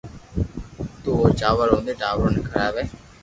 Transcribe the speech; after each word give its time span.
تو 1.03 1.09
او 1.19 1.27
چاور 1.39 1.67
رودين 1.71 1.97
ٽاٻرو 2.01 2.27
ني 2.35 2.41
کراوي 2.47 2.83